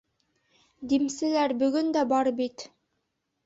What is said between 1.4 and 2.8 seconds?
бөгөн дә бар бит!